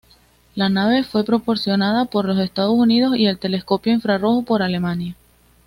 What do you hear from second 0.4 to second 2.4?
La nave fue proporcionada por los